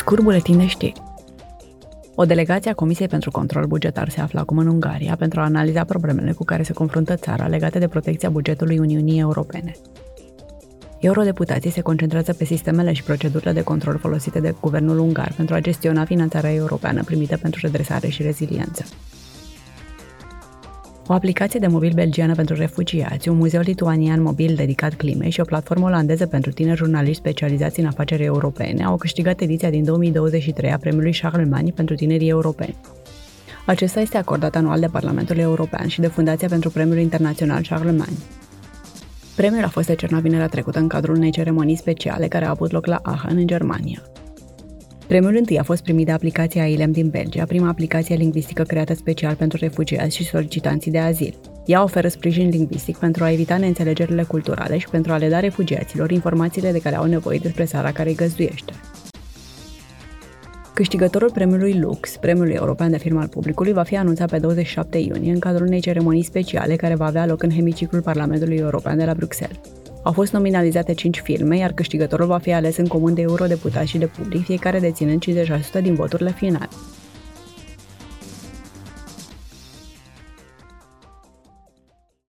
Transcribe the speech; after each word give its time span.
Scurt 0.00 0.22
buletin 0.22 0.58
de 0.58 0.66
știri. 0.66 1.02
O 2.14 2.24
delegație 2.24 2.70
a 2.70 2.74
Comisiei 2.74 3.08
pentru 3.08 3.30
Control 3.30 3.66
Bugetar 3.66 4.08
se 4.08 4.20
află 4.20 4.40
acum 4.40 4.58
în 4.58 4.66
Ungaria 4.66 5.16
pentru 5.16 5.40
a 5.40 5.44
analiza 5.44 5.84
problemele 5.84 6.32
cu 6.32 6.44
care 6.44 6.62
se 6.62 6.72
confruntă 6.72 7.14
țara 7.16 7.46
legate 7.46 7.78
de 7.78 7.88
protecția 7.88 8.30
bugetului 8.30 8.78
Uniunii 8.78 9.20
Europene. 9.20 9.72
Eurodeputații 11.00 11.70
se 11.70 11.80
concentrează 11.80 12.32
pe 12.32 12.44
sistemele 12.44 12.92
și 12.92 13.02
procedurile 13.02 13.52
de 13.52 13.62
control 13.62 13.98
folosite 13.98 14.40
de 14.40 14.54
guvernul 14.60 14.98
ungar 14.98 15.32
pentru 15.36 15.54
a 15.54 15.60
gestiona 15.60 16.04
finanțarea 16.04 16.52
europeană 16.52 17.02
primită 17.04 17.36
pentru 17.36 17.60
redresare 17.62 18.08
și 18.08 18.22
reziliență 18.22 18.84
o 21.10 21.12
aplicație 21.12 21.60
de 21.60 21.66
mobil 21.66 21.92
belgiană 21.94 22.34
pentru 22.34 22.54
refugiați, 22.54 23.28
un 23.28 23.36
muzeu 23.36 23.60
lituanian 23.60 24.22
mobil 24.22 24.54
dedicat 24.54 24.94
climei 24.94 25.30
și 25.30 25.40
o 25.40 25.44
platformă 25.44 25.86
olandeză 25.86 26.26
pentru 26.26 26.50
tineri 26.50 26.76
jurnaliști 26.76 27.18
specializați 27.18 27.80
în 27.80 27.86
afaceri 27.86 28.24
europene 28.24 28.84
au 28.84 28.96
câștigat 28.96 29.40
ediția 29.40 29.70
din 29.70 29.84
2023 29.84 30.72
a 30.72 30.78
premiului 30.78 31.12
Charlemagne 31.20 31.70
pentru 31.70 31.94
tinerii 31.94 32.28
europeni. 32.28 32.76
Acesta 33.66 34.00
este 34.00 34.16
acordat 34.16 34.56
anual 34.56 34.80
de 34.80 34.86
Parlamentul 34.86 35.38
European 35.38 35.88
și 35.88 36.00
de 36.00 36.06
Fundația 36.06 36.48
pentru 36.48 36.70
Premiul 36.70 36.98
Internațional 36.98 37.62
Charlemagne. 37.68 38.16
Premiul 39.36 39.64
a 39.64 39.68
fost 39.68 39.86
decernat 39.86 40.20
vinerea 40.20 40.48
trecută 40.48 40.78
în 40.78 40.88
cadrul 40.88 41.16
unei 41.16 41.30
ceremonii 41.30 41.76
speciale 41.76 42.28
care 42.28 42.44
a 42.44 42.50
avut 42.50 42.70
loc 42.70 42.86
la 42.86 42.98
Aachen, 43.02 43.36
în 43.36 43.46
Germania. 43.46 44.02
Premiul 45.10 45.36
întâi 45.36 45.58
a 45.58 45.62
fost 45.62 45.82
primit 45.82 46.06
de 46.06 46.12
aplicația 46.12 46.66
ILEM 46.66 46.92
din 46.92 47.08
Belgia, 47.08 47.44
prima 47.44 47.68
aplicație 47.68 48.14
lingvistică 48.14 48.62
creată 48.62 48.94
special 48.94 49.34
pentru 49.34 49.58
refugiați 49.60 50.16
și 50.16 50.24
solicitanții 50.24 50.90
de 50.90 50.98
azil. 50.98 51.34
Ea 51.66 51.82
oferă 51.82 52.08
sprijin 52.08 52.48
lingvistic 52.48 52.96
pentru 52.96 53.24
a 53.24 53.30
evita 53.30 53.56
neînțelegerile 53.56 54.22
culturale 54.22 54.78
și 54.78 54.88
pentru 54.88 55.12
a 55.12 55.16
le 55.16 55.28
da 55.28 55.40
refugiaților 55.40 56.10
informațiile 56.10 56.72
de 56.72 56.78
care 56.78 56.96
au 56.96 57.04
nevoie 57.04 57.38
despre 57.42 57.64
țara 57.64 57.92
care 57.92 58.08
îi 58.08 58.14
găzduiește. 58.14 58.72
Câștigătorul 60.74 61.30
premiului 61.30 61.78
Lux, 61.78 62.16
premiului 62.16 62.54
european 62.54 62.90
de 62.90 62.98
firmă 62.98 63.20
al 63.20 63.28
publicului, 63.28 63.72
va 63.72 63.82
fi 63.82 63.96
anunțat 63.96 64.30
pe 64.30 64.38
27 64.38 64.98
iunie 64.98 65.32
în 65.32 65.38
cadrul 65.38 65.66
unei 65.66 65.80
ceremonii 65.80 66.22
speciale 66.22 66.76
care 66.76 66.94
va 66.94 67.06
avea 67.06 67.26
loc 67.26 67.42
în 67.42 67.50
hemiciclul 67.50 68.02
Parlamentului 68.02 68.56
European 68.56 68.96
de 68.96 69.04
la 69.04 69.14
Bruxelles. 69.14 69.60
Au 70.02 70.12
fost 70.12 70.32
nominalizate 70.32 70.94
5 70.94 71.20
filme, 71.20 71.56
iar 71.56 71.72
câștigătorul 71.72 72.26
va 72.26 72.38
fi 72.38 72.52
ales 72.52 72.76
în 72.76 72.86
comun 72.86 73.14
de 73.14 73.20
eurodeputați 73.20 73.88
și 73.88 73.98
de 73.98 74.06
public, 74.06 74.44
fiecare 74.44 74.78
deținând 74.78 75.24
50% 75.78 75.82
din 75.82 75.94
voturile 75.94 76.30
finale. 76.30 76.68